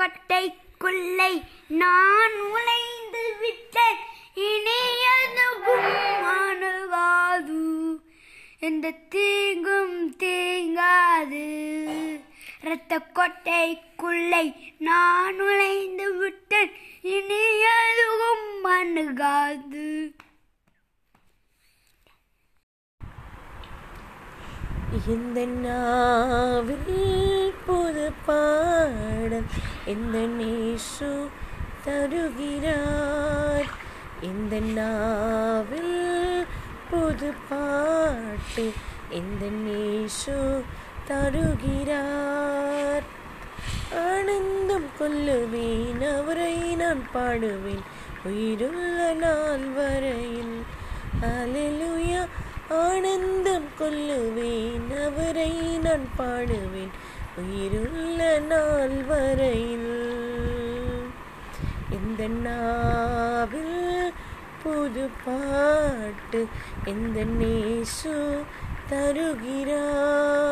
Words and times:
கொட்டைக்குள்ளை 0.00 1.42
நான் 1.68 2.40
உழைந்து 2.40 3.36
விட்டேன். 3.40 3.98
இனியதுவும் 4.34 6.20
அணுகாது. 6.20 7.60
எந்த 8.60 8.90
தீங்கும் 8.90 10.16
தீங்காது. 10.16 11.44
இரத்த 12.62 13.00
கொட்டைக்குள்ளை 13.14 14.74
நான் 14.78 15.40
உழைந்து 15.40 16.16
விட்டேன். 16.16 16.72
இனி 17.02 17.42
எதுவும் 17.60 18.64
அணுகாது. 18.64 20.14
இந்த 25.08 25.44
நாவில் 25.44 26.81
பாடல் 29.02 29.44
எந்த 29.84 30.18
நேசு 30.18 31.28
தருகிறார்? 31.84 33.66
இந்த 34.22 34.60
நாவில் 34.60 36.46
புது 36.90 37.32
பாட்டு 37.48 38.72
எந்த 39.08 39.46
நேசு 39.46 40.60
தருகிறார்? 41.04 43.02
ஆனந்தம் 43.94 44.88
கொள்ளுவேன் 45.00 46.18
அவரை 46.18 46.54
நான் 46.54 47.06
பாடுவேன். 47.14 47.82
உயிருள்ள 48.24 49.12
நாள் 49.12 49.70
வரையில். 49.74 50.62
அலலுயா 51.20 52.26
ஆனந்தம் 52.68 53.68
கொள்ளுவேன் 53.80 55.04
அவரை 55.04 55.50
நான் 55.82 56.08
பாடுவேன். 56.18 56.90
உயிருள்ள 57.40 58.20
நாள் 58.48 58.96
வரையில் 59.10 59.92
இந்த 61.96 62.20
நாவில் 62.46 63.78
புது 64.62 65.04
பாட்டு 65.24 66.40
எந்த 66.92 67.24
நேசு 67.38 68.16
தருகிறார்? 68.90 70.51